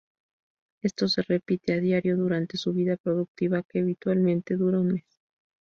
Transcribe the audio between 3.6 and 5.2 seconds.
que habitualmente dura un mes.